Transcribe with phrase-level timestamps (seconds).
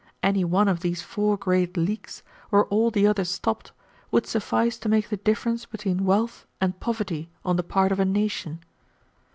[0.23, 3.71] Any one of these four great leaks, were all the others stopped,
[4.09, 8.05] would suffice to make the difference between wealth and poverty on the part of a
[8.05, 8.61] nation.